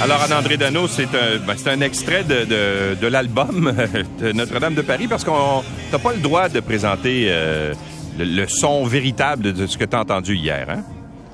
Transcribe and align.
Alors, 0.00 0.22
Anne-André 0.22 0.56
Dano, 0.56 0.86
c'est 0.86 1.08
un, 1.14 1.38
ben, 1.44 1.82
extrait 1.82 2.22
de, 2.22 3.06
l'album 3.08 3.72
de 4.20 4.32
Notre-Dame 4.32 4.74
de 4.74 4.82
Paris 4.82 5.08
parce 5.08 5.24
qu'on 5.24 5.62
n'a 5.92 5.98
pas 5.98 6.12
le 6.12 6.20
droit 6.20 6.48
de 6.48 6.60
présenter 6.60 7.26
euh, 7.28 7.74
le, 8.16 8.46
son 8.46 8.84
véritable 8.84 9.52
de 9.52 9.66
ce 9.66 9.76
que 9.76 9.84
tu 9.84 9.96
as 9.96 10.00
entendu 10.00 10.36
hier. 10.36 10.66
Hein? 10.70 10.82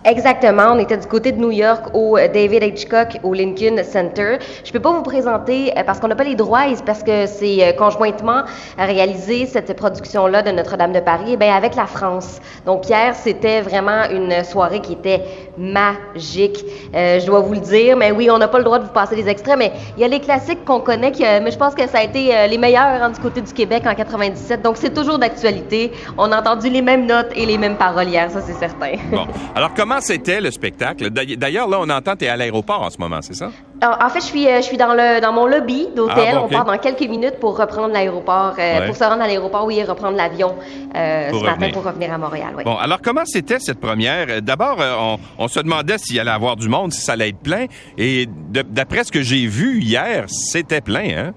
Exactement. 0.06 0.72
On 0.72 0.78
était 0.78 0.96
du 0.96 1.06
côté 1.06 1.32
de 1.32 1.38
New 1.38 1.50
York 1.50 1.94
au 1.94 2.16
euh, 2.16 2.28
David 2.28 2.62
Hitchcock 2.62 3.18
au 3.22 3.34
Lincoln 3.34 3.82
Center. 3.84 4.38
Je 4.64 4.72
peux 4.72 4.80
pas 4.80 4.92
vous 4.92 5.02
présenter 5.02 5.72
euh, 5.76 5.82
parce 5.82 6.00
qu'on 6.00 6.08
n'a 6.08 6.16
pas 6.16 6.24
les 6.24 6.34
droits 6.34 6.66
et 6.66 6.74
parce 6.84 7.02
que 7.02 7.26
c'est 7.26 7.74
conjointement 7.76 8.44
réalisé 8.78 9.46
cette 9.46 9.74
production-là 9.76 10.42
de 10.42 10.50
Notre-Dame 10.50 10.92
de 10.92 11.00
Paris 11.00 11.36
ben 11.36 11.52
avec 11.52 11.74
la 11.74 11.86
France. 11.86 12.40
Donc 12.64 12.88
hier, 12.88 13.14
c'était 13.14 13.60
vraiment 13.60 14.04
une 14.10 14.44
soirée 14.44 14.80
qui 14.80 14.94
était 14.94 15.22
magique. 15.58 16.64
Euh, 16.94 17.20
je 17.20 17.26
dois 17.26 17.40
vous 17.40 17.54
le 17.54 17.60
dire, 17.60 17.96
mais 17.96 18.12
oui, 18.12 18.28
on 18.30 18.38
n'a 18.38 18.48
pas 18.48 18.58
le 18.58 18.64
droit 18.64 18.78
de 18.78 18.84
vous 18.84 18.92
passer 18.92 19.16
des 19.16 19.28
extraits, 19.28 19.58
mais 19.58 19.72
il 19.96 20.00
y 20.00 20.04
a 20.04 20.08
les 20.08 20.20
classiques 20.20 20.64
qu'on 20.64 20.80
connaît, 20.80 21.12
qui, 21.12 21.22
mais 21.22 21.50
je 21.50 21.58
pense 21.58 21.74
que 21.74 21.86
ça 21.88 21.98
a 21.98 22.02
été 22.04 22.48
les 22.48 22.58
meilleurs 22.58 23.02
hein, 23.02 23.10
du 23.10 23.20
côté 23.20 23.40
du 23.40 23.52
Québec 23.52 23.84
en 23.86 23.94
97. 23.94 24.62
Donc 24.62 24.76
c'est 24.76 24.94
toujours 24.94 25.18
d'actualité. 25.18 25.92
On 26.18 26.30
a 26.32 26.40
entendu 26.40 26.68
les 26.68 26.82
mêmes 26.82 27.06
notes 27.06 27.30
et 27.34 27.46
les 27.46 27.58
mêmes 27.58 27.76
paroles 27.76 28.08
hier, 28.08 28.30
ça 28.30 28.40
c'est 28.40 28.54
certain. 28.54 28.92
Bon. 29.10 29.26
Alors 29.54 29.72
comment 29.74 30.00
c'était 30.00 30.40
le 30.40 30.50
spectacle? 30.50 31.10
D'ailleurs, 31.10 31.68
là, 31.68 31.78
on 31.80 31.88
entend, 31.88 32.16
tu 32.16 32.24
es 32.24 32.28
à 32.28 32.36
l'aéroport 32.36 32.82
en 32.82 32.90
ce 32.90 32.98
moment, 32.98 33.20
c'est 33.22 33.34
ça? 33.34 33.50
En 33.82 34.08
fait, 34.08 34.20
je 34.20 34.26
suis, 34.26 34.44
je 34.44 34.62
suis 34.62 34.76
dans, 34.76 34.94
le, 34.94 35.20
dans 35.20 35.32
mon 35.32 35.46
lobby 35.46 35.88
d'hôtel. 35.94 36.28
Ah, 36.28 36.34
bon, 36.34 36.44
okay. 36.44 36.54
On 36.54 36.58
part 36.58 36.64
dans 36.64 36.78
quelques 36.78 37.08
minutes 37.08 37.38
pour 37.40 37.58
reprendre 37.58 37.92
l'aéroport, 37.92 38.54
euh, 38.58 38.80
ouais. 38.80 38.86
pour 38.86 38.96
se 38.96 39.04
rendre 39.04 39.22
à 39.22 39.26
l'aéroport, 39.26 39.64
oui, 39.66 39.78
et 39.78 39.84
reprendre 39.84 40.16
l'avion 40.16 40.54
euh, 40.94 41.30
ce 41.30 41.44
matin 41.44 41.70
pour 41.72 41.84
revenir 41.84 42.12
à 42.12 42.18
Montréal. 42.18 42.54
Bon, 42.64 42.76
alors 42.76 43.00
comment 43.02 43.24
c'était 43.24 43.58
cette 43.58 43.80
première? 43.80 44.40
D'abord, 44.42 44.78
on, 44.78 45.18
on, 45.38 45.48
se 45.48 45.60
demandait 45.60 45.98
s'il 45.98 46.18
allait 46.18 46.30
avoir 46.30 46.56
du 46.56 46.68
monde, 46.68 46.92
si 46.92 47.00
ça 47.00 47.12
allait 47.12 47.30
être 47.30 47.38
plein. 47.38 47.66
Et 47.98 48.26
d'après 48.26 49.04
ce 49.04 49.12
que 49.12 49.22
j'ai 49.22 49.46
vu 49.46 49.80
hier, 49.80 50.24
c'était 50.28 50.80
plein, 50.80 51.08
hein? 51.16 51.32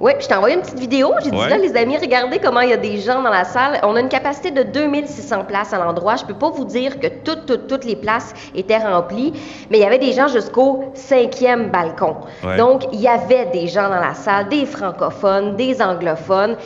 Oui, 0.00 0.12
je 0.20 0.26
t'ai 0.26 0.34
envoyé 0.34 0.56
une 0.56 0.62
petite 0.62 0.78
vidéo. 0.78 1.12
J'ai 1.22 1.30
dit 1.30 1.36
là, 1.36 1.56
les 1.56 1.76
amis, 1.76 1.96
regardez 1.96 2.38
comment 2.38 2.60
il 2.60 2.70
y 2.70 2.72
a 2.72 2.76
des 2.76 2.98
gens 2.98 3.22
dans 3.22 3.30
la 3.30 3.44
salle. 3.44 3.80
On 3.82 3.94
a 3.96 4.00
une 4.00 4.08
capacité 4.08 4.50
de 4.50 4.62
2600 4.62 5.44
places 5.44 5.72
à 5.72 5.78
l'endroit. 5.78 6.16
Je 6.16 6.24
peux 6.24 6.34
pas 6.34 6.50
vous 6.50 6.64
dire 6.64 6.98
que 6.98 7.06
toutes, 7.06 7.46
toutes, 7.46 7.66
toutes 7.66 7.84
les 7.84 7.96
places 7.96 8.32
étaient 8.54 8.78
remplies, 8.78 9.32
mais 9.70 9.78
il 9.78 9.82
y 9.82 9.86
avait 9.86 9.98
des 9.98 10.12
gens 10.12 10.28
jusqu'au 10.28 10.84
cinquième 10.94 11.70
balcon. 11.70 12.16
Ouais. 12.42 12.56
Donc, 12.56 12.84
il 12.92 13.00
y 13.00 13.08
avait 13.08 13.46
des 13.46 13.66
gens 13.68 13.88
dans 13.88 14.00
la 14.00 14.14
salle, 14.14 14.48
des 14.48 14.66
francophones, 14.66 15.56
des 15.56 15.80
anglophones. 15.80 16.56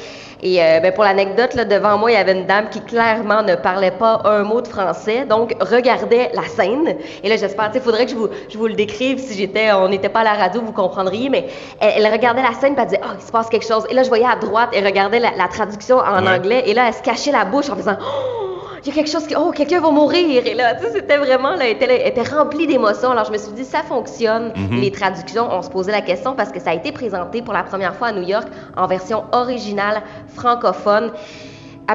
Et 0.42 0.62
euh, 0.62 0.80
ben 0.80 0.92
pour 0.92 1.04
l'anecdote, 1.04 1.54
là, 1.54 1.64
devant 1.64 1.98
moi, 1.98 2.12
il 2.12 2.14
y 2.14 2.16
avait 2.16 2.32
une 2.32 2.46
dame 2.46 2.68
qui 2.68 2.80
clairement 2.80 3.42
ne 3.42 3.56
parlait 3.56 3.90
pas 3.90 4.22
un 4.24 4.44
mot 4.44 4.60
de 4.60 4.68
français, 4.68 5.24
donc 5.24 5.54
regardait 5.60 6.30
la 6.34 6.44
scène. 6.44 6.96
Et 7.24 7.28
là, 7.28 7.36
j'espère, 7.36 7.70
il 7.74 7.80
faudrait 7.80 8.04
que 8.04 8.12
je 8.12 8.16
vous, 8.16 8.28
je 8.48 8.56
vous 8.56 8.66
le 8.66 8.74
décrive 8.74 9.18
si 9.18 9.36
j'étais, 9.36 9.72
on 9.72 9.88
n'était 9.88 10.08
pas 10.08 10.20
à 10.20 10.24
la 10.24 10.34
radio, 10.34 10.60
vous 10.60 10.72
comprendriez, 10.72 11.28
mais 11.28 11.48
elle, 11.80 12.04
elle 12.04 12.12
regardait 12.12 12.42
la 12.42 12.54
scène, 12.54 12.74
et 12.74 12.80
elle 12.80 12.86
disait, 12.86 13.00
oh, 13.04 13.14
il 13.18 13.24
se 13.24 13.32
passe 13.32 13.48
quelque 13.48 13.66
chose. 13.66 13.84
Et 13.90 13.94
là, 13.94 14.02
je 14.02 14.08
voyais 14.08 14.26
à 14.26 14.36
droite, 14.36 14.70
elle 14.72 14.86
regardait 14.86 15.20
la, 15.20 15.32
la 15.36 15.48
traduction 15.48 15.98
en 15.98 16.24
ouais. 16.24 16.36
anglais, 16.36 16.62
et 16.66 16.74
là, 16.74 16.84
elle 16.88 16.94
se 16.94 17.02
cachait 17.02 17.32
la 17.32 17.44
bouche 17.44 17.68
en 17.70 17.76
faisant, 17.76 17.96
oh! 18.00 18.47
Il 18.82 18.88
y 18.88 18.90
a 18.90 18.94
quelque 18.94 19.10
chose 19.10 19.26
qui, 19.26 19.34
oh, 19.36 19.50
quelqu'un 19.50 19.80
va 19.80 19.90
mourir. 19.90 20.46
Et 20.46 20.54
là, 20.54 20.74
tu 20.74 20.84
sais, 20.84 20.92
c'était 20.92 21.16
vraiment, 21.16 21.50
là, 21.50 21.64
elle 21.66 21.76
était, 21.76 21.86
elle 21.86 22.08
était 22.08 22.22
remplie 22.22 22.66
d'émotions. 22.66 23.10
Alors, 23.10 23.24
je 23.24 23.32
me 23.32 23.38
suis 23.38 23.52
dit, 23.52 23.64
ça 23.64 23.82
fonctionne. 23.82 24.52
Mm 24.54 24.66
-hmm. 24.66 24.80
Les 24.80 24.92
traductions, 24.92 25.46
on 25.50 25.62
se 25.62 25.70
posait 25.70 25.92
la 25.92 26.02
question 26.10 26.34
parce 26.34 26.52
que 26.52 26.60
ça 26.60 26.70
a 26.70 26.74
été 26.74 26.92
présenté 26.92 27.42
pour 27.42 27.54
la 27.54 27.64
première 27.70 27.94
fois 27.98 28.08
à 28.08 28.12
New 28.12 28.26
York 28.34 28.48
en 28.76 28.86
version 28.86 29.20
originale 29.32 30.02
francophone. 30.38 31.06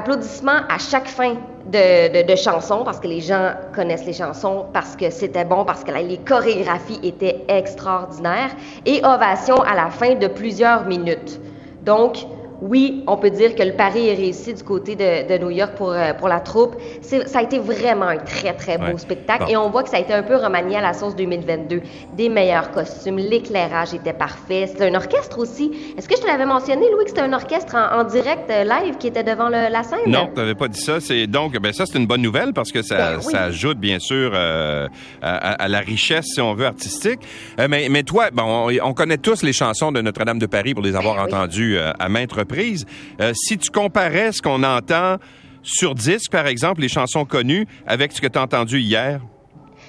Applaudissements 0.00 0.60
à 0.76 0.78
chaque 0.90 1.08
fin 1.18 1.32
de, 1.74 1.86
de, 2.14 2.20
de 2.30 2.36
chansons 2.46 2.82
parce 2.84 3.00
que 3.02 3.08
les 3.16 3.22
gens 3.30 3.46
connaissent 3.76 4.08
les 4.12 4.18
chansons, 4.22 4.58
parce 4.76 4.92
que 5.00 5.08
c'était 5.20 5.46
bon, 5.52 5.64
parce 5.64 5.82
que 5.84 5.92
là, 5.96 6.02
les 6.02 6.20
chorégraphies 6.30 7.00
étaient 7.10 7.38
extraordinaires. 7.60 8.52
Et 8.92 8.96
ovation 9.14 9.58
à 9.72 9.74
la 9.82 9.88
fin 9.90 10.12
de 10.22 10.28
plusieurs 10.40 10.82
minutes. 10.94 11.32
Donc, 11.90 12.12
oui, 12.64 13.04
on 13.06 13.18
peut 13.18 13.28
dire 13.28 13.54
que 13.54 13.62
le 13.62 13.72
pari 13.72 14.08
est 14.08 14.14
réussi 14.14 14.54
du 14.54 14.62
côté 14.62 14.96
de, 14.96 15.28
de 15.28 15.38
New 15.38 15.50
York 15.50 15.72
pour, 15.76 15.90
euh, 15.90 16.14
pour 16.14 16.28
la 16.28 16.40
troupe. 16.40 16.76
Ça 17.02 17.38
a 17.38 17.42
été 17.42 17.58
vraiment 17.58 18.06
un 18.06 18.16
très, 18.16 18.54
très 18.54 18.78
beau 18.78 18.86
ouais. 18.86 18.98
spectacle. 18.98 19.44
Bon. 19.44 19.50
Et 19.50 19.56
on 19.58 19.68
voit 19.68 19.82
que 19.82 19.90
ça 19.90 19.98
a 19.98 20.00
été 20.00 20.14
un 20.14 20.22
peu 20.22 20.36
remanié 20.36 20.76
à 20.76 20.80
la 20.80 20.94
sauce 20.94 21.14
2022. 21.14 21.82
Des 22.16 22.30
meilleurs 22.30 22.70
costumes, 22.70 23.18
l'éclairage 23.18 23.92
était 23.92 24.14
parfait. 24.14 24.66
C'était 24.66 24.88
un 24.90 24.94
orchestre 24.94 25.38
aussi. 25.38 25.72
Est-ce 25.98 26.08
que 26.08 26.16
je 26.16 26.22
te 26.22 26.26
l'avais 26.26 26.46
mentionné, 26.46 26.90
Louis, 26.90 27.04
que 27.04 27.10
c'était 27.10 27.20
un 27.20 27.34
orchestre 27.34 27.74
en, 27.74 28.00
en 28.00 28.04
direct, 28.04 28.50
euh, 28.50 28.64
live, 28.64 28.96
qui 28.98 29.08
était 29.08 29.24
devant 29.24 29.50
le, 29.50 29.70
la 29.70 29.82
scène? 29.82 29.98
Non, 30.06 30.30
tu 30.34 30.40
n'avais 30.40 30.54
pas 30.54 30.68
dit 30.68 30.80
ça. 30.80 31.00
C'est 31.00 31.26
donc, 31.26 31.58
ben 31.58 31.72
ça, 31.74 31.84
c'est 31.84 31.98
une 31.98 32.06
bonne 32.06 32.22
nouvelle 32.22 32.54
parce 32.54 32.72
que 32.72 32.80
ça, 32.80 32.96
ben 32.96 33.18
oui. 33.18 33.30
ça 33.30 33.42
ajoute, 33.42 33.76
bien 33.76 33.98
sûr, 33.98 34.30
euh, 34.32 34.88
à, 35.20 35.36
à, 35.36 35.68
la 35.68 35.80
richesse, 35.80 36.28
si 36.32 36.40
on 36.40 36.54
veut, 36.54 36.64
artistique. 36.64 37.20
Euh, 37.60 37.66
mais, 37.68 37.88
mais 37.90 38.04
toi, 38.04 38.30
bon, 38.32 38.70
on, 38.70 38.88
on, 38.88 38.94
connaît 38.94 39.18
tous 39.18 39.42
les 39.42 39.52
chansons 39.52 39.92
de 39.92 40.00
Notre-Dame 40.00 40.38
de 40.38 40.46
Paris 40.46 40.72
pour 40.72 40.82
les 40.82 40.96
avoir 40.96 41.16
ben 41.16 41.24
entendues 41.24 41.76
oui. 41.76 41.92
à 41.98 42.08
maintes 42.08 42.32
reprises. 42.32 42.53
Euh, 43.20 43.32
si 43.34 43.58
tu 43.58 43.70
comparais 43.70 44.32
ce 44.32 44.42
qu'on 44.42 44.62
entend 44.62 45.16
sur 45.62 45.94
disque, 45.94 46.30
par 46.30 46.46
exemple, 46.46 46.80
les 46.80 46.88
chansons 46.88 47.24
connues, 47.24 47.66
avec 47.86 48.12
ce 48.12 48.20
que 48.20 48.26
tu 48.26 48.38
as 48.38 48.42
entendu 48.42 48.80
hier? 48.80 49.20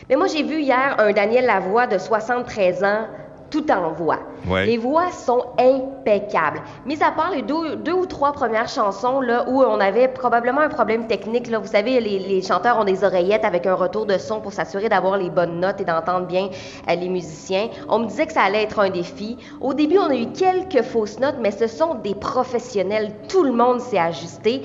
Mais 0.09 0.15
moi, 0.15 0.27
j'ai 0.27 0.43
vu 0.43 0.61
hier 0.61 0.95
un 0.99 1.11
Daniel 1.11 1.45
Lavoie 1.45 1.87
de 1.87 1.97
73 1.97 2.83
ans 2.83 3.07
tout 3.49 3.71
en 3.71 3.91
voix. 3.91 4.19
Ouais. 4.47 4.65
Les 4.65 4.77
voix 4.77 5.11
sont 5.11 5.43
impeccables. 5.57 6.61
Mis 6.85 7.01
à 7.01 7.11
part 7.11 7.31
les 7.31 7.41
deux, 7.41 7.75
deux, 7.77 7.93
ou 7.93 8.05
trois 8.05 8.31
premières 8.31 8.67
chansons 8.67 9.21
là 9.21 9.45
où 9.47 9.61
on 9.61 9.79
avait 9.79 10.07
probablement 10.07 10.61
un 10.61 10.69
problème 10.69 11.07
technique, 11.07 11.47
là, 11.47 11.59
vous 11.59 11.67
savez, 11.67 11.99
les, 11.99 12.19
les 12.19 12.41
chanteurs 12.41 12.77
ont 12.79 12.83
des 12.83 13.03
oreillettes 13.03 13.45
avec 13.45 13.65
un 13.65 13.73
retour 13.75 14.05
de 14.05 14.17
son 14.17 14.39
pour 14.39 14.53
s'assurer 14.53 14.89
d'avoir 14.89 15.17
les 15.17 15.29
bonnes 15.29 15.59
notes 15.59 15.81
et 15.81 15.85
d'entendre 15.85 16.27
bien 16.27 16.49
euh, 16.89 16.95
les 16.95 17.09
musiciens. 17.09 17.69
On 17.89 17.99
me 17.99 18.05
disait 18.07 18.27
que 18.27 18.33
ça 18.33 18.43
allait 18.43 18.63
être 18.63 18.79
un 18.79 18.89
défi. 18.89 19.37
Au 19.61 19.73
début, 19.73 19.97
on 19.97 20.09
a 20.09 20.15
eu 20.15 20.27
quelques 20.27 20.83
fausses 20.83 21.19
notes, 21.19 21.37
mais 21.41 21.51
ce 21.51 21.67
sont 21.67 21.95
des 21.95 22.15
professionnels. 22.15 23.11
Tout 23.29 23.43
le 23.43 23.51
monde 23.51 23.79
s'est 23.79 23.99
ajusté. 23.99 24.63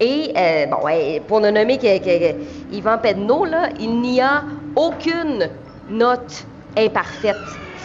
Et, 0.00 0.32
euh, 0.36 0.66
bon, 0.66 0.84
ouais, 0.84 1.22
pour 1.28 1.40
ne 1.40 1.50
nommer 1.50 1.76
que, 1.76 1.98
que, 1.98 2.36
Yvan 2.72 2.98
Pedneau, 2.98 3.44
là, 3.44 3.68
il 3.78 4.00
n'y 4.00 4.20
a 4.20 4.44
aucune 4.74 5.50
note 5.90 6.46
imparfaite 6.76 7.36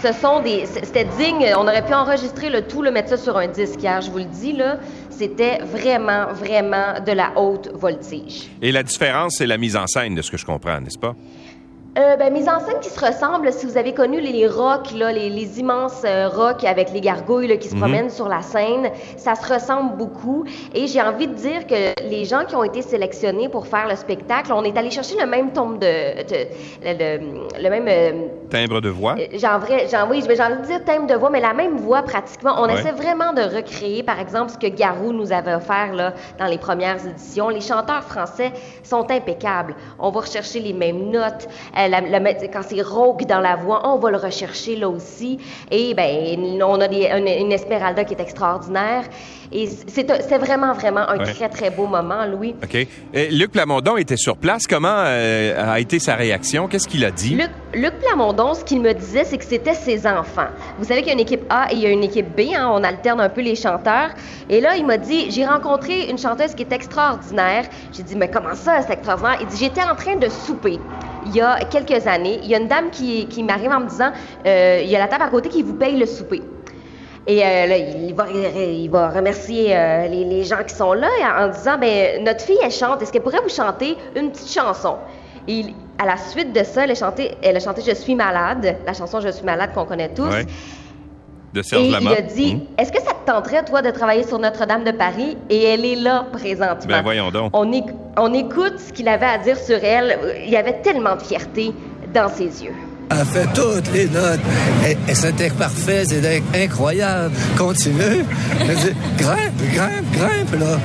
ce 0.01 0.13
sont 0.13 0.41
des. 0.41 0.65
C'était 0.65 1.05
digne. 1.17 1.47
On 1.57 1.67
aurait 1.67 1.85
pu 1.85 1.93
enregistrer 1.93 2.49
le 2.49 2.61
tout, 2.63 2.81
le 2.81 2.91
mettre 2.91 3.09
ça 3.09 3.17
sur 3.17 3.37
un 3.37 3.47
disque 3.47 3.81
hier, 3.81 4.01
je 4.01 4.11
vous 4.11 4.19
le 4.19 4.25
dis, 4.25 4.53
là. 4.53 4.77
C'était 5.09 5.59
vraiment, 5.59 6.27
vraiment 6.33 6.99
de 7.05 7.11
la 7.13 7.31
haute 7.37 7.69
voltige. 7.73 8.49
Et 8.61 8.71
la 8.71 8.83
différence, 8.83 9.35
c'est 9.37 9.47
la 9.47 9.57
mise 9.57 9.77
en 9.77 9.87
scène, 9.87 10.13
de 10.15 10.21
ce 10.21 10.29
que 10.29 10.37
je 10.37 10.45
comprends, 10.45 10.81
n'est-ce 10.81 10.99
pas? 10.99 11.15
Euh, 11.97 12.17
ben, 12.17 12.33
mise 12.33 12.49
en 12.49 12.59
scène 12.59 12.79
qui 12.81 12.89
se 12.89 12.99
ressemble, 12.99 13.53
si 13.53 13.65
vous 13.65 13.77
avez 13.77 13.93
connu 13.93 14.19
les, 14.19 14.47
rocks, 14.47 14.91
là, 14.91 15.13
les, 15.13 15.29
les, 15.29 15.61
immenses 15.61 16.01
euh, 16.03 16.27
rocks 16.27 16.65
avec 16.65 16.91
les 16.91 16.99
gargouilles 16.99 17.47
là, 17.47 17.55
qui 17.55 17.69
se 17.69 17.73
mm 17.73 17.77
-hmm. 17.77 17.81
promènent 17.81 18.09
sur 18.09 18.27
la 18.27 18.41
scène, 18.41 18.91
ça 19.15 19.35
se 19.35 19.53
ressemble 19.53 19.95
beaucoup. 19.95 20.43
Et 20.73 20.87
j'ai 20.87 21.01
envie 21.01 21.27
de 21.27 21.33
dire 21.33 21.65
que 21.65 21.79
les 22.13 22.25
gens 22.25 22.43
qui 22.47 22.55
ont 22.57 22.65
été 22.65 22.81
sélectionnés 22.81 23.47
pour 23.47 23.65
faire 23.67 23.87
le 23.87 23.95
spectacle, 23.95 24.51
on 24.51 24.63
est 24.65 24.77
allé 24.77 24.91
chercher 24.91 25.15
le 25.23 25.27
même 25.35 25.47
tombe 25.57 25.79
de, 25.79 25.93
de, 26.31 26.39
le, 26.83 27.09
le, 27.63 27.69
même 27.69 27.87
euh, 27.87 28.11
timbre 28.49 28.81
de 28.81 28.89
voix. 28.89 29.15
J'en 29.41 29.57
vrai, 29.59 29.87
oui, 30.09 30.17
j'ai 30.27 30.43
envie 30.47 30.61
de 30.63 30.67
dire 30.71 30.83
timbre 30.83 31.07
de 31.07 31.15
voix, 31.21 31.29
mais 31.29 31.43
la 31.51 31.53
même 31.61 31.75
voix 31.87 32.01
pratiquement. 32.13 32.53
On 32.61 32.67
ouais. 32.67 32.73
essaie 32.73 32.95
vraiment 33.03 33.31
de 33.39 33.43
recréer, 33.57 34.03
par 34.11 34.19
exemple, 34.25 34.49
ce 34.55 34.59
que 34.63 34.71
Garou 34.81 35.09
nous 35.13 35.31
avait 35.39 35.55
offert 35.61 35.89
là 35.93 36.07
dans 36.39 36.49
les 36.53 36.57
premières 36.67 37.01
éditions. 37.11 37.47
Les 37.57 37.65
chanteurs 37.71 38.05
français 38.13 38.51
sont 38.91 39.05
impeccables. 39.19 39.73
On 40.05 40.09
va 40.15 40.19
rechercher 40.27 40.59
les 40.67 40.75
mêmes 40.83 41.03
notes. 41.19 41.45
La, 41.87 42.01
la, 42.01 42.33
quand 42.33 42.61
c'est 42.67 42.81
rauque 42.81 43.25
dans 43.25 43.39
la 43.39 43.55
voix, 43.55 43.81
on 43.87 43.97
va 43.97 44.11
le 44.11 44.17
rechercher 44.17 44.75
là 44.75 44.89
aussi. 44.89 45.37
Et 45.71 45.93
ben, 45.93 46.63
on 46.63 46.79
a 46.81 46.87
des, 46.87 47.07
une, 47.07 47.27
une, 47.27 47.51
Esmeralda 47.51 48.03
qui 48.03 48.13
est 48.13 48.21
extraordinaire. 48.21 49.03
Et 49.51 49.67
c'est 49.67 50.37
vraiment, 50.37 50.73
vraiment 50.73 51.07
un 51.07 51.17
ouais. 51.17 51.33
très, 51.33 51.49
très 51.49 51.69
beau 51.69 51.85
moment, 51.85 52.25
Louis. 52.25 52.55
OK. 52.63 52.75
Et 53.13 53.29
Luc 53.29 53.51
Plamondon 53.51 53.97
était 53.97 54.17
sur 54.17 54.37
place. 54.37 54.67
Comment 54.67 55.03
euh, 55.05 55.73
a 55.73 55.79
été 55.79 55.99
sa 55.99 56.15
réaction? 56.15 56.67
Qu'est-ce 56.67 56.87
qu'il 56.87 57.05
a 57.05 57.11
dit? 57.11 57.35
Luc, 57.35 57.51
Luc 57.73 57.93
Plamondon, 57.99 58.53
ce 58.53 58.63
qu'il 58.63 58.81
me 58.81 58.93
disait, 58.93 59.23
c'est 59.23 59.37
que 59.37 59.45
c'était 59.45 59.75
ses 59.75 60.07
enfants. 60.07 60.47
Vous 60.79 60.85
savez 60.85 61.01
qu'il 61.01 61.09
y 61.09 61.11
a 61.11 61.13
une 61.13 61.19
équipe 61.19 61.45
A 61.49 61.71
et 61.71 61.75
il 61.75 61.79
y 61.79 61.85
a 61.85 61.89
une 61.89 62.03
équipe 62.03 62.35
B. 62.35 62.53
Hein, 62.55 62.69
on 62.71 62.83
alterne 62.83 63.21
un 63.21 63.29
peu 63.29 63.41
les 63.41 63.55
chanteurs. 63.55 64.09
Et 64.49 64.61
là, 64.61 64.75
il 64.75 64.85
m'a 64.85 64.97
dit, 64.97 65.31
j'ai 65.31 65.45
rencontré 65.45 66.09
une 66.09 66.17
chanteuse 66.17 66.55
qui 66.55 66.63
est 66.63 66.71
extraordinaire. 66.71 67.65
J'ai 67.93 68.03
dit, 68.03 68.15
mais 68.15 68.29
comment 68.29 68.55
ça, 68.55 68.81
c'est 68.81 68.93
extraordinaire? 68.93 69.37
Il 69.41 69.47
dit, 69.47 69.57
j'étais 69.57 69.83
en 69.83 69.95
train 69.95 70.15
de 70.15 70.27
souper 70.29 70.79
il 71.25 71.35
y 71.35 71.41
a 71.41 71.59
quelques 71.65 72.07
années. 72.07 72.39
Il 72.43 72.49
y 72.49 72.55
a 72.55 72.59
une 72.59 72.67
dame 72.67 72.89
qui, 72.91 73.43
m'arrive 73.43 73.71
en 73.71 73.81
me 73.81 73.89
disant 73.89 74.11
euh, 74.45 74.81
il 74.83 74.89
y 74.89 74.95
a 74.95 74.99
la 74.99 75.07
table 75.07 75.23
à 75.23 75.29
côté 75.29 75.49
qui 75.49 75.63
vous 75.63 75.73
paye 75.73 75.97
le 75.97 76.05
souper. 76.05 76.41
Et 77.27 77.43
euh, 77.43 77.65
là, 77.65 77.77
il 77.77 78.89
va, 78.89 79.09
remercier 79.09 79.75
euh, 79.75 80.07
les, 80.07 80.43
gens 80.43 80.63
qui 80.65 80.75
sont 80.75 80.93
là 80.93 81.09
en 81.39 81.47
disant 81.47 81.77
ben 81.79 82.23
notre 82.23 82.41
fille 82.41 82.59
elle 82.63 82.71
chante, 82.71 83.01
est-ce 83.01 83.11
qu'elle 83.11 83.23
pourrait 83.23 83.41
vous 83.41 83.49
chanter 83.49 83.97
une 84.15 84.31
petite 84.31 84.51
chanson? 84.51 84.97
Et 85.47 85.65
à 85.97 86.05
la 86.05 86.17
suite 86.17 86.53
de 86.53 86.63
ça, 86.63 86.83
elle 86.83 86.91
a 86.91 86.95
chanté, 86.95 87.31
elle 87.41 87.57
a 87.57 87.59
chanté 87.59 87.81
Je 87.85 87.95
suis 87.95 88.15
malade, 88.15 88.77
la 88.85 88.93
chanson 88.93 89.21
Je 89.21 89.29
suis 89.29 89.45
malade 89.45 89.71
qu'on 89.73 89.85
connaît 89.85 90.09
tous. 90.09 90.29
De 91.55 91.61
Serge 91.61 91.85
et 91.85 91.89
Lama. 91.89 92.11
il 92.11 92.17
a 92.17 92.21
dit, 92.21 92.55
mmh. 92.55 92.61
est-ce 92.77 92.91
que 92.91 93.01
ça 93.01 93.13
te 93.13 93.31
tenterait, 93.31 93.63
toi, 93.63 93.81
de 93.81 93.89
travailler 93.89 94.23
sur 94.27 94.37
Notre-Dame 94.37 94.83
de 94.83 94.91
Paris? 94.91 95.37
Et 95.49 95.63
elle 95.63 95.85
est 95.85 95.95
là, 95.95 96.27
présentement. 96.33 96.89
Ben 96.89 97.01
voyons 97.01 97.31
donc. 97.31 97.51
On, 97.53 97.71
on 98.17 98.33
écoute 98.33 98.73
ce 98.85 98.91
qu'il 98.91 99.07
avait 99.07 99.25
à 99.25 99.37
dire 99.37 99.57
sur 99.57 99.81
elle. 99.81 100.19
Il 100.43 100.49
y 100.49 100.57
avait 100.57 100.81
tellement 100.81 101.15
de 101.15 101.21
fierté 101.21 101.71
dans 102.13 102.27
ses 102.27 102.65
yeux. 102.65 102.73
Elle 103.09 103.25
fait 103.25 103.47
toutes 103.53 103.93
les 103.93 104.07
notes. 104.09 104.41
Et, 105.07 105.15
c'était 105.15 105.49
parfait, 105.49 106.03
c'est 106.05 106.43
incroyable. 106.53 107.33
Continue. 107.57 108.25
grimpe, 109.17 109.73
grimpe, 109.73 110.11
grimpe, 110.11 110.59
là. 110.59 110.77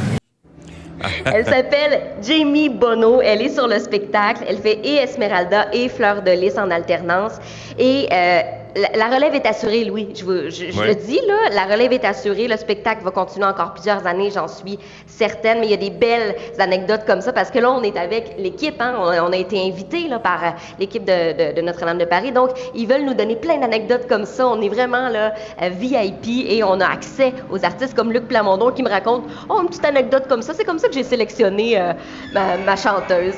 Elle 1.25 1.47
s'appelle 1.47 2.03
Jamie 2.23 2.69
Bono. 2.69 3.23
Elle 3.23 3.43
est 3.43 3.55
sur 3.55 3.67
le 3.67 3.79
spectacle. 3.79 4.45
Elle 4.47 4.59
fait 4.59 4.79
et 4.85 4.97
Esmeralda 4.97 5.67
et 5.73 5.89
Fleur 5.89 6.23
de 6.23 6.31
Lys 6.31 6.59
en 6.59 6.71
alternance. 6.71 7.33
Et 7.79 8.07
euh, 8.13 8.41
la, 8.77 9.07
relève 9.07 9.35
est 9.35 9.47
assurée, 9.47 9.85
Louis. 9.85 10.09
Je, 10.15 10.25
le 10.25 10.95
dis, 10.95 11.21
là, 11.27 11.51
la 11.53 11.65
relève 11.65 11.93
est 11.93 12.05
assurée. 12.05 12.49
Le 12.49 12.57
spectacle 12.57 13.03
va 13.03 13.11
continuer 13.11 13.47
encore 13.47 13.75
plusieurs 13.75 14.07
années, 14.07 14.31
j'en 14.31 14.49
suis 14.49 14.79
certaine. 15.07 15.61
Mais 15.61 15.67
il 15.67 15.71
y 15.71 15.75
a 15.75 15.79
des 15.79 15.91
belles 15.91 16.37
anecdotes 16.59 17.05
comme 17.07 17.21
ça 17.21 17.33
parce 17.33 17.51
que 17.51 17.59
là, 17.59 17.71
on 17.71 17.83
est 17.83 17.97
avec 17.97 18.35
l'équipe. 18.39 18.81
Hein? 18.81 18.95
On, 18.99 19.33
a 19.33 19.37
été 19.37 19.61
invité 19.61 20.09
là, 20.09 20.19
par 20.19 20.45
euh, 20.45 20.51
l'équipe 20.79 21.05
de, 21.05 21.61
Notre-Dame 21.61 21.99
de 21.99 22.05
Paris. 22.05 22.33
Donc, 22.33 22.51
ils 22.75 22.87
veulent 22.87 23.05
nous 23.05 23.15
donner 23.15 23.37
plein 23.37 23.59
d'anecdotes 23.59 24.07
comme 24.09 24.25
ça. 24.25 24.47
On 24.47 24.61
est 24.61 24.69
vraiment 24.69 25.09
là, 25.09 25.35
euh, 25.63 25.69
VIP 25.71 26.47
et 26.49 26.63
on 26.63 26.81
a 26.81 26.87
accès 26.87 27.33
aux 27.51 27.65
artistes 27.65 27.95
comme 27.95 28.13
Luc 28.13 28.29
Plamondon 28.29 28.71
qui 28.71 28.83
me 28.83 28.89
raconte 28.89 29.25
Oh, 29.49 29.61
une 29.63 29.69
petite 29.69 29.85
anecdote 29.85 30.27
comme 30.29 30.43
ça. 30.43 30.55
C'est 30.55 30.65
comme 30.65 30.79
ça 30.79 30.89
que 30.89 30.95
j'ai 30.95 31.05
sélectionné 31.05 31.81
euh, 31.81 31.93
ma, 32.33 32.77
chanteuse. 32.77 33.35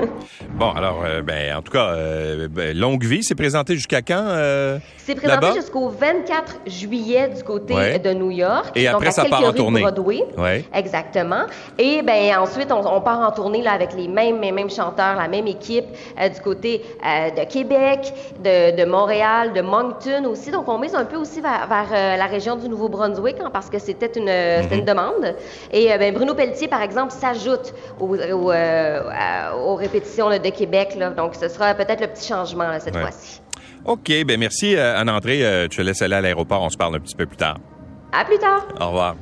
bon, 0.50 0.70
alors, 0.70 1.02
ben, 1.24 1.56
en 1.56 1.62
tout 1.62 1.72
cas, 1.72 1.94
ben, 2.50 2.76
Longue 2.76 3.04
Vie, 3.04 3.22
c'est 3.22 3.34
présenté 3.34 3.74
jusqu'à 3.74 4.02
quand? 4.02 4.26
C'est 4.98 5.14
présenté 5.14 5.52
jusqu'au 5.54 5.88
24 5.88 6.56
juillet 6.66 7.28
du 7.28 7.42
côté 7.42 7.98
de 7.98 8.12
New 8.12 8.30
York. 8.30 8.72
Et 8.74 8.88
après, 8.88 9.10
ça 9.10 9.24
part 9.24 9.44
en 9.44 9.52
tournée. 9.52 9.80
Broadway. 9.80 10.24
Exactement. 10.74 11.44
Et 11.78 12.02
ben 12.02 12.38
ensuite, 12.38 12.72
on, 12.72 13.00
part 13.00 13.20
en 13.20 13.30
tournée 13.30 13.62
là, 13.62 13.72
avec 13.72 13.94
les 13.94 14.08
mêmes, 14.08 14.38
mêmes 14.38 14.70
chanteurs, 14.70 15.16
la 15.16 15.28
même 15.28 15.46
équipe 15.46 15.86
euh, 16.18 16.28
du 16.28 16.40
côté 16.40 16.82
euh, 17.04 17.30
de 17.30 17.48
Québec, 17.48 18.12
de, 18.42 18.84
Montréal, 18.84 19.52
de 19.52 19.60
Moncton 19.60 20.24
aussi. 20.24 20.50
Donc, 20.50 20.68
on 20.68 20.78
mise 20.78 20.94
un 20.94 21.04
peu 21.04 21.16
aussi 21.16 21.40
vers, 21.40 21.68
euh, 21.92 22.16
la 22.16 22.26
région 22.26 22.56
du 22.56 22.68
Nouveau-Brunswick 22.68 23.36
hein, 23.40 23.50
parce 23.52 23.68
que 23.70 23.78
c'était 23.78 24.10
une, 24.18 24.28
une, 24.28 24.80
mhm. 24.80 24.84
demande. 24.84 25.36
Et 25.72 25.88
ben, 25.98 26.14
Bruno 26.14 26.34
Pelletier, 26.34 26.68
par 26.68 26.82
exemple, 26.82 27.12
s'ajoute 27.12 27.74
aux, 28.00 28.16
aux, 28.16 29.74
répétitions 29.74 30.30
de 30.30 30.50
Québec. 30.50 30.94
Là. 30.98 31.10
Donc, 31.10 31.34
ce 31.34 31.48
sera 31.48 31.74
peut-être 31.74 32.00
le 32.00 32.08
petit 32.08 32.26
changement 32.26 32.68
cette 32.80 32.96
fois-ci. 32.96 33.40
OK, 33.84 34.12
ben 34.26 34.38
merci, 34.38 34.76
Anne-André. 34.76 35.66
tu 35.70 35.76
te 35.78 35.82
laisses 35.82 36.02
aller 36.02 36.14
à 36.14 36.20
l'aéroport. 36.20 36.62
On 36.62 36.70
se 36.70 36.76
parle 36.76 36.96
un 36.96 37.00
petit 37.00 37.16
peu 37.16 37.26
plus 37.26 37.36
tard. 37.36 37.58
À 38.12 38.24
plus 38.24 38.38
tard. 38.38 38.66
Au 38.80 38.86
revoir. 38.86 39.16